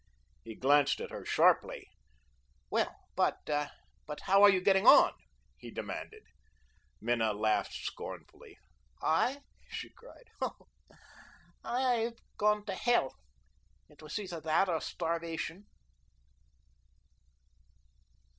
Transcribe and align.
He 0.43 0.55
glanced 0.55 0.99
at 0.99 1.11
her 1.11 1.23
sharply. 1.23 1.87
"Well, 2.71 2.95
but 3.15 3.45
but 3.45 4.21
how 4.21 4.41
are 4.41 4.49
you 4.49 4.59
getting 4.59 4.87
on?" 4.87 5.13
he 5.59 5.69
demanded. 5.69 6.23
Minna 6.99 7.33
laughed 7.33 7.73
scornfully. 7.73 8.57
"I?" 8.99 9.43
she 9.69 9.91
cried. 9.91 10.25
"Oh, 10.41 10.67
I'VE 11.63 12.17
gone 12.37 12.65
to 12.65 12.73
hell. 12.73 13.13
It 13.89 14.01
was 14.01 14.17
either 14.17 14.41
that 14.41 14.69
or 14.69 14.81
starvation." 14.81 15.67